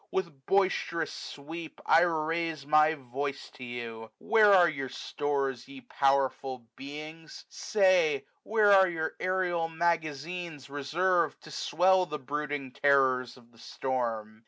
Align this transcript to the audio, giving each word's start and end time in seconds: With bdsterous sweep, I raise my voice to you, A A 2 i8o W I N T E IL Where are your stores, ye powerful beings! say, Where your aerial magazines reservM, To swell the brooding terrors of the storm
With 0.09 0.47
bdsterous 0.47 1.11
sweep, 1.11 1.79
I 1.85 2.01
raise 2.01 2.65
my 2.65 2.95
voice 2.95 3.51
to 3.51 3.63
you, 3.63 3.85
A 3.85 3.85
A 3.85 3.85
2 3.85 4.01
i8o 4.01 4.01
W 4.01 4.01
I 4.01 4.09
N 4.09 4.09
T 4.09 4.23
E 4.23 4.23
IL 4.25 4.29
Where 4.31 4.53
are 4.55 4.67
your 4.69 4.89
stores, 4.89 5.67
ye 5.67 5.81
powerful 5.81 6.67
beings! 6.75 7.45
say, 7.49 8.25
Where 8.41 8.87
your 8.87 9.13
aerial 9.19 9.69
magazines 9.69 10.69
reservM, 10.69 11.39
To 11.41 11.51
swell 11.51 12.07
the 12.07 12.17
brooding 12.17 12.71
terrors 12.71 13.37
of 13.37 13.51
the 13.51 13.59
storm 13.59 14.39